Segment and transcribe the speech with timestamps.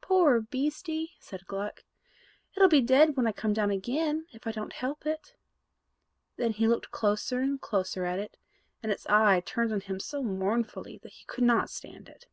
[0.00, 1.84] "Poor beastie!" said Gluck:
[2.56, 5.36] "it'll be dead when I come down again, if I don't help it."
[6.36, 8.36] Then he looked closer and closer at it,
[8.82, 12.26] and its eye turned on him so mournfully that he could not stand it.